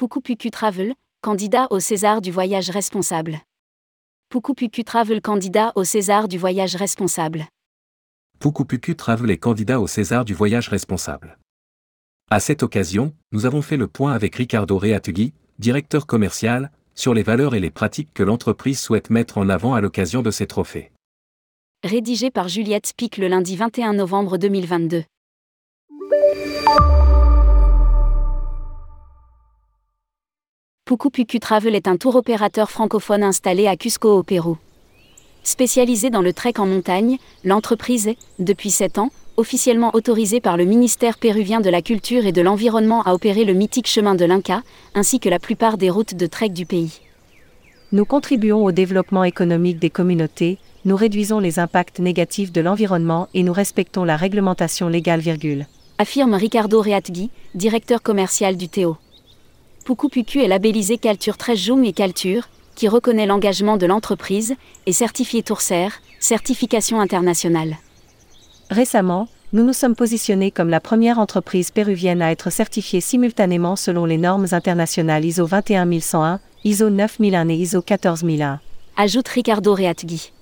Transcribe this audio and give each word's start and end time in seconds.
Puku 0.00 0.50
Travel, 0.50 0.94
candidat 1.20 1.66
au 1.68 1.78
César 1.78 2.22
du 2.22 2.30
voyage 2.30 2.70
responsable. 2.70 3.42
Puku 4.30 4.54
Travel 4.82 5.20
candidat 5.20 5.72
au 5.74 5.84
César 5.84 6.26
du 6.26 6.38
voyage 6.38 6.74
responsable. 6.74 7.44
Puku 8.38 8.94
Travel 8.94 9.30
est 9.30 9.36
candidat 9.36 9.78
au 9.78 9.86
César 9.86 10.24
du 10.24 10.32
voyage 10.32 10.70
responsable. 10.70 11.36
À 12.30 12.40
cette 12.40 12.62
occasion, 12.62 13.12
nous 13.32 13.44
avons 13.44 13.60
fait 13.60 13.76
le 13.76 13.88
point 13.88 14.14
avec 14.14 14.36
Ricardo 14.36 14.78
Reatugui, 14.78 15.34
directeur 15.58 16.06
commercial, 16.06 16.70
sur 16.94 17.12
les 17.12 17.22
valeurs 17.22 17.54
et 17.54 17.60
les 17.60 17.70
pratiques 17.70 18.14
que 18.14 18.22
l'entreprise 18.22 18.80
souhaite 18.80 19.10
mettre 19.10 19.36
en 19.36 19.50
avant 19.50 19.74
à 19.74 19.82
l'occasion 19.82 20.22
de 20.22 20.30
ces 20.30 20.46
trophées. 20.46 20.92
Rédigé 21.84 22.30
par 22.30 22.48
Juliette 22.48 22.94
Pic 22.96 23.18
le 23.18 23.28
lundi 23.28 23.54
21 23.54 23.92
novembre 23.92 24.38
2022. 24.38 25.04
Puku 30.90 31.38
Travel 31.38 31.76
est 31.76 31.86
un 31.86 31.96
tour 31.96 32.16
opérateur 32.16 32.68
francophone 32.68 33.22
installé 33.22 33.68
à 33.68 33.76
Cusco 33.76 34.10
au 34.10 34.24
Pérou. 34.24 34.58
Spécialisée 35.44 36.10
dans 36.10 36.20
le 36.20 36.32
trek 36.32 36.54
en 36.58 36.66
montagne, 36.66 37.18
l'entreprise 37.44 38.08
est, 38.08 38.16
depuis 38.40 38.72
7 38.72 38.98
ans, 38.98 39.10
officiellement 39.36 39.94
autorisée 39.94 40.40
par 40.40 40.56
le 40.56 40.64
ministère 40.64 41.16
péruvien 41.18 41.60
de 41.60 41.70
la 41.70 41.80
Culture 41.80 42.26
et 42.26 42.32
de 42.32 42.42
l'Environnement 42.42 43.02
à 43.02 43.14
opérer 43.14 43.44
le 43.44 43.52
mythique 43.52 43.86
chemin 43.86 44.16
de 44.16 44.24
l'Inca, 44.24 44.64
ainsi 44.96 45.20
que 45.20 45.28
la 45.28 45.38
plupart 45.38 45.78
des 45.78 45.90
routes 45.90 46.16
de 46.16 46.26
trek 46.26 46.48
du 46.48 46.66
pays. 46.66 47.00
Nous 47.92 48.04
contribuons 48.04 48.64
au 48.64 48.72
développement 48.72 49.22
économique 49.22 49.78
des 49.78 49.90
communautés, 49.90 50.58
nous 50.84 50.96
réduisons 50.96 51.38
les 51.38 51.60
impacts 51.60 52.00
négatifs 52.00 52.50
de 52.50 52.62
l'environnement 52.62 53.28
et 53.32 53.44
nous 53.44 53.52
respectons 53.52 54.02
la 54.02 54.16
réglementation 54.16 54.88
légale. 54.88 55.22
Affirme 55.98 56.34
Ricardo 56.34 56.82
Reatgui, 56.82 57.30
directeur 57.54 58.02
commercial 58.02 58.56
du 58.56 58.68
Théo. 58.68 58.96
Puku 59.84 60.08
est 60.38 60.48
labellisé 60.48 60.98
Calture 60.98 61.36
13 61.36 61.58
Joum 61.58 61.84
et 61.84 61.92
Calture, 61.92 62.48
qui 62.74 62.88
reconnaît 62.88 63.26
l'engagement 63.26 63.76
de 63.76 63.86
l'entreprise, 63.86 64.54
et 64.86 64.92
certifié 64.92 65.42
Tourser, 65.42 65.88
certification 66.18 67.00
internationale. 67.00 67.78
Récemment, 68.70 69.28
nous 69.52 69.64
nous 69.64 69.72
sommes 69.72 69.96
positionnés 69.96 70.50
comme 70.50 70.68
la 70.68 70.80
première 70.80 71.18
entreprise 71.18 71.72
péruvienne 71.72 72.22
à 72.22 72.30
être 72.30 72.50
certifiée 72.50 73.00
simultanément 73.00 73.74
selon 73.74 74.04
les 74.04 74.18
normes 74.18 74.46
internationales 74.52 75.24
ISO 75.24 75.46
21101, 75.46 76.40
ISO 76.64 76.90
9001 76.90 77.48
et 77.48 77.56
ISO 77.56 77.82
14001. 77.82 78.60
Ajoute 78.96 79.28
Ricardo 79.28 79.74
Reatgui. 79.74 80.32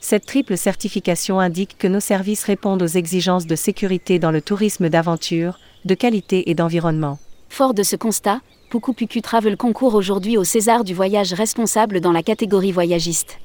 Cette 0.00 0.24
triple 0.24 0.56
certification 0.56 1.40
indique 1.40 1.76
que 1.78 1.88
nos 1.88 2.00
services 2.00 2.44
répondent 2.44 2.82
aux 2.82 2.86
exigences 2.86 3.46
de 3.46 3.54
sécurité 3.54 4.18
dans 4.18 4.30
le 4.30 4.40
tourisme 4.40 4.88
d'aventure, 4.88 5.58
de 5.84 5.94
qualité 5.94 6.50
et 6.50 6.54
d'environnement. 6.54 7.18
Fort 7.52 7.74
de 7.74 7.82
ce 7.82 7.96
constat, 7.96 8.40
Puku 8.70 9.20
Travel 9.20 9.58
concourt 9.58 9.94
aujourd'hui 9.94 10.38
au 10.38 10.42
César 10.42 10.84
du 10.84 10.94
voyage 10.94 11.34
responsable 11.34 12.00
dans 12.00 12.10
la 12.10 12.22
catégorie 12.22 12.72
voyagiste. 12.72 13.38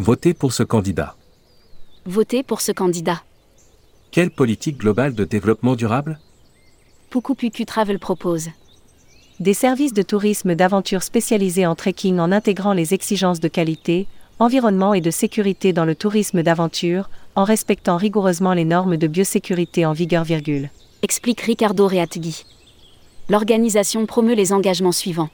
Votez 0.00 0.34
pour 0.34 0.52
ce 0.52 0.64
candidat. 0.64 1.14
Votez 2.04 2.42
pour 2.42 2.60
ce 2.60 2.72
candidat. 2.72 3.22
Quelle 4.10 4.32
politique 4.32 4.76
globale 4.76 5.14
de 5.14 5.22
développement 5.22 5.76
durable? 5.76 6.18
Puku 7.10 7.64
Travel 7.64 8.00
propose 8.00 8.48
des 9.38 9.54
services 9.54 9.94
de 9.94 10.02
tourisme 10.02 10.56
d'aventure 10.56 11.04
spécialisés 11.04 11.64
en 11.64 11.76
trekking 11.76 12.18
en 12.18 12.32
intégrant 12.32 12.72
les 12.72 12.92
exigences 12.92 13.38
de 13.38 13.46
qualité, 13.46 14.08
environnement 14.40 14.94
et 14.94 15.00
de 15.00 15.12
sécurité 15.12 15.72
dans 15.72 15.84
le 15.84 15.94
tourisme 15.94 16.42
d'aventure, 16.42 17.08
en 17.36 17.44
respectant 17.44 17.98
rigoureusement 17.98 18.52
les 18.52 18.64
normes 18.64 18.96
de 18.96 19.06
biosécurité 19.06 19.86
en 19.86 19.92
vigueur. 19.92 20.24
Explique 21.02 21.40
Ricardo 21.42 21.86
Reatgui 21.86 22.44
l'organisation 23.32 24.04
promeut 24.04 24.34
les 24.34 24.52
engagements 24.52 24.92
suivants. 24.92 25.30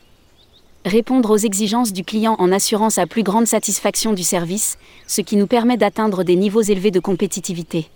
Répondre 0.85 1.33
aux 1.33 1.36
exigences 1.36 1.92
du 1.92 2.05
client 2.05 2.36
en 2.39 2.53
assurant 2.53 2.91
sa 2.91 3.09
plus 3.09 3.25
grande 3.25 3.48
satisfaction 3.48 4.13
du 4.13 4.23
service, 4.23 4.79
ce 5.09 5.20
qui 5.20 5.35
nous 5.35 5.48
permet 5.48 5.77
d'atteindre 5.77 6.23
des 6.23 6.37
niveaux 6.37 6.63
élevés 6.63 6.92
de 6.92 7.01
compétitivité. 7.01 7.89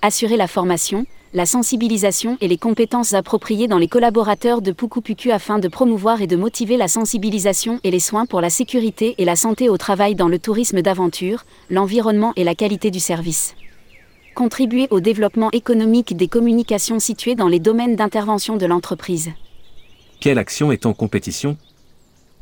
Assurer 0.00 0.38
la 0.38 0.46
formation, 0.46 1.04
la 1.34 1.44
sensibilisation 1.44 2.38
et 2.40 2.48
les 2.48 2.56
compétences 2.56 3.12
appropriées 3.12 3.68
dans 3.68 3.76
les 3.76 3.88
collaborateurs 3.88 4.62
de 4.62 4.72
Puku 4.72 5.30
afin 5.30 5.58
de 5.58 5.68
promouvoir 5.68 6.22
et 6.22 6.26
de 6.26 6.36
motiver 6.36 6.78
la 6.78 6.88
sensibilisation 6.88 7.78
et 7.84 7.90
les 7.90 8.00
soins 8.00 8.24
pour 8.24 8.40
la 8.40 8.48
sécurité 8.48 9.16
et 9.18 9.26
la 9.26 9.36
santé 9.36 9.68
au 9.68 9.76
travail 9.76 10.14
dans 10.14 10.28
le 10.28 10.38
tourisme 10.38 10.80
d'aventure, 10.80 11.44
l'environnement 11.68 12.32
et 12.36 12.44
la 12.44 12.54
qualité 12.54 12.90
du 12.90 13.00
service 13.00 13.54
contribuer 14.34 14.88
au 14.90 15.00
développement 15.00 15.50
économique 15.52 16.16
des 16.16 16.28
communications 16.28 16.98
situées 16.98 17.34
dans 17.34 17.48
les 17.48 17.60
domaines 17.60 17.96
d'intervention 17.96 18.56
de 18.56 18.66
l'entreprise. 18.66 19.30
Quelle 20.20 20.38
action 20.38 20.72
est 20.72 20.86
en 20.86 20.92
compétition? 20.92 21.56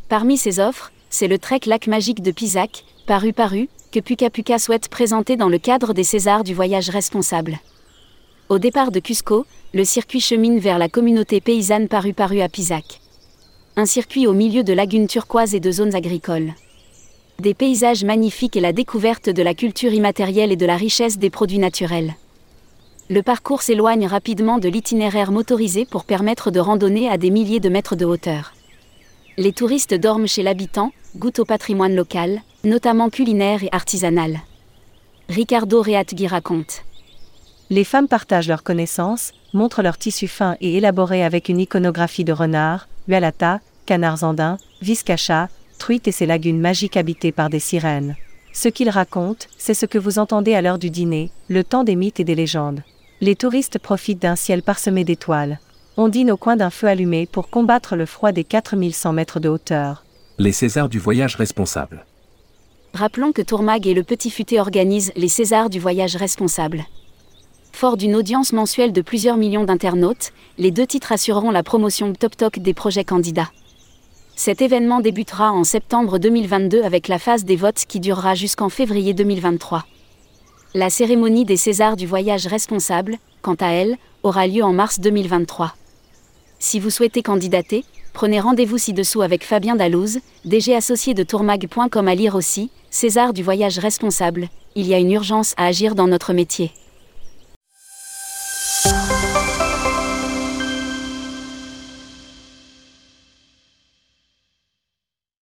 Parmi 0.08 0.36
ces 0.36 0.60
offres, 0.60 0.92
c'est 1.10 1.28
le 1.28 1.38
Trek 1.38 1.60
Lac 1.66 1.86
Magique 1.86 2.22
de 2.22 2.30
Pisac, 2.30 2.84
paru 3.06 3.32
paru, 3.32 3.68
que 3.92 4.00
Puka 4.00 4.30
Puka 4.30 4.58
souhaite 4.58 4.88
présenter 4.88 5.36
dans 5.36 5.48
le 5.48 5.58
cadre 5.58 5.94
des 5.94 6.04
Césars 6.04 6.44
du 6.44 6.54
voyage 6.54 6.90
responsable. 6.90 7.58
Au 8.48 8.58
départ 8.58 8.90
de 8.90 9.00
Cusco, 9.00 9.46
le 9.74 9.84
circuit 9.84 10.20
chemine 10.20 10.58
vers 10.58 10.78
la 10.78 10.88
communauté 10.88 11.40
paysanne 11.40 11.88
paru 11.88 12.12
paru 12.12 12.40
à 12.40 12.48
Pisac. 12.48 13.00
Un 13.76 13.86
circuit 13.86 14.26
au 14.26 14.32
milieu 14.32 14.64
de 14.64 14.72
lagunes 14.72 15.06
turquoises 15.06 15.54
et 15.54 15.60
de 15.60 15.70
zones 15.70 15.94
agricoles 15.94 16.52
des 17.40 17.54
paysages 17.54 18.02
magnifiques 18.02 18.56
et 18.56 18.60
la 18.60 18.72
découverte 18.72 19.28
de 19.30 19.42
la 19.44 19.54
culture 19.54 19.92
immatérielle 19.92 20.50
et 20.50 20.56
de 20.56 20.66
la 20.66 20.76
richesse 20.76 21.18
des 21.18 21.30
produits 21.30 21.60
naturels. 21.60 22.14
Le 23.08 23.22
parcours 23.22 23.62
s'éloigne 23.62 24.08
rapidement 24.08 24.58
de 24.58 24.68
l'itinéraire 24.68 25.30
motorisé 25.30 25.86
pour 25.86 26.04
permettre 26.04 26.50
de 26.50 26.58
randonner 26.58 27.08
à 27.08 27.16
des 27.16 27.30
milliers 27.30 27.60
de 27.60 27.68
mètres 27.68 27.94
de 27.94 28.04
hauteur. 28.04 28.54
Les 29.36 29.52
touristes 29.52 29.94
dorment 29.94 30.26
chez 30.26 30.42
l'habitant, 30.42 30.90
goûtent 31.14 31.38
au 31.38 31.44
patrimoine 31.44 31.94
local, 31.94 32.42
notamment 32.64 33.08
culinaire 33.08 33.62
et 33.62 33.68
artisanal. 33.70 34.40
Ricardo 35.28 35.80
Reatgui 35.80 36.26
raconte. 36.26 36.82
Les 37.70 37.84
femmes 37.84 38.08
partagent 38.08 38.48
leurs 38.48 38.64
connaissances, 38.64 39.32
montrent 39.54 39.82
leur 39.82 39.96
tissu 39.96 40.26
fin 40.26 40.56
et 40.60 40.76
élaboré 40.76 41.22
avec 41.22 41.48
une 41.48 41.60
iconographie 41.60 42.24
de 42.24 42.32
renards, 42.32 42.88
hualata, 43.06 43.60
canards 43.86 44.24
andins, 44.24 44.58
viscacha, 44.82 45.48
et 46.04 46.12
ses 46.12 46.26
lagunes 46.26 46.60
magiques 46.60 46.96
habitées 46.96 47.32
par 47.32 47.50
des 47.50 47.60
sirènes. 47.60 48.16
Ce 48.52 48.68
qu'ils 48.68 48.90
racontent, 48.90 49.46
c'est 49.56 49.74
ce 49.74 49.86
que 49.86 49.98
vous 49.98 50.18
entendez 50.18 50.54
à 50.54 50.62
l'heure 50.62 50.78
du 50.78 50.90
dîner, 50.90 51.30
le 51.48 51.64
temps 51.64 51.84
des 51.84 51.96
mythes 51.96 52.20
et 52.20 52.24
des 52.24 52.34
légendes. 52.34 52.82
Les 53.20 53.36
touristes 53.36 53.78
profitent 53.78 54.22
d'un 54.22 54.36
ciel 54.36 54.62
parsemé 54.62 55.04
d'étoiles. 55.04 55.60
On 55.96 56.08
dîne 56.08 56.30
au 56.30 56.36
coin 56.36 56.56
d'un 56.56 56.70
feu 56.70 56.86
allumé 56.86 57.26
pour 57.26 57.50
combattre 57.50 57.96
le 57.96 58.06
froid 58.06 58.32
des 58.32 58.44
4100 58.44 59.12
mètres 59.12 59.40
de 59.40 59.48
hauteur. 59.48 60.04
Les 60.38 60.52
Césars 60.52 60.88
du 60.88 60.98
voyage 60.98 61.36
responsable. 61.36 62.04
Rappelons 62.94 63.32
que 63.32 63.42
Tourmag 63.42 63.86
et 63.86 63.94
le 63.94 64.02
Petit 64.02 64.30
Futé 64.30 64.60
organisent 64.60 65.12
les 65.16 65.28
Césars 65.28 65.70
du 65.70 65.78
voyage 65.78 66.16
responsable. 66.16 66.84
Fort 67.72 67.96
d'une 67.96 68.16
audience 68.16 68.52
mensuelle 68.52 68.92
de 68.92 69.02
plusieurs 69.02 69.36
millions 69.36 69.64
d'internautes, 69.64 70.32
les 70.58 70.70
deux 70.70 70.86
titres 70.86 71.12
assureront 71.12 71.50
la 71.50 71.62
promotion 71.62 72.12
top 72.12 72.36
top 72.36 72.58
des 72.58 72.74
projets 72.74 73.04
candidats. 73.04 73.50
Cet 74.38 74.62
événement 74.62 75.00
débutera 75.00 75.50
en 75.50 75.64
septembre 75.64 76.20
2022 76.20 76.84
avec 76.84 77.08
la 77.08 77.18
phase 77.18 77.44
des 77.44 77.56
votes 77.56 77.84
qui 77.88 77.98
durera 77.98 78.36
jusqu'en 78.36 78.68
février 78.68 79.12
2023. 79.12 79.84
La 80.74 80.90
cérémonie 80.90 81.44
des 81.44 81.56
Césars 81.56 81.96
du 81.96 82.06
voyage 82.06 82.46
responsable, 82.46 83.16
quant 83.42 83.56
à 83.58 83.72
elle, 83.72 83.96
aura 84.22 84.46
lieu 84.46 84.62
en 84.62 84.72
mars 84.72 85.00
2023. 85.00 85.74
Si 86.60 86.78
vous 86.78 86.90
souhaitez 86.90 87.20
candidater, 87.20 87.84
prenez 88.12 88.38
rendez-vous 88.38 88.78
ci-dessous 88.78 89.22
avec 89.22 89.42
Fabien 89.42 89.74
Dalouse, 89.74 90.20
DG 90.44 90.72
associé 90.72 91.14
de 91.14 91.24
tourmag.com 91.24 92.06
à 92.06 92.14
lire 92.14 92.36
aussi, 92.36 92.70
César 92.90 93.32
du 93.32 93.42
voyage 93.42 93.80
responsable, 93.80 94.46
il 94.76 94.86
y 94.86 94.94
a 94.94 94.98
une 94.98 95.10
urgence 95.10 95.52
à 95.56 95.66
agir 95.66 95.96
dans 95.96 96.06
notre 96.06 96.32
métier. 96.32 96.70